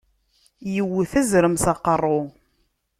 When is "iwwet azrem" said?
0.79-1.55